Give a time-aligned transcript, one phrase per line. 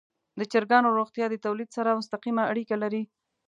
[0.39, 3.03] د چرګانو روغتیا د تولید سره مستقیمه اړیکه لري.